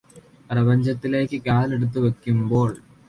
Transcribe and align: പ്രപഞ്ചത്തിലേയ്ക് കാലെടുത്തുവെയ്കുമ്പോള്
പ്രപഞ്ചത്തിലേയ്ക് 0.47 1.37
കാലെടുത്തുവെയ്കുമ്പോള് 1.45 2.75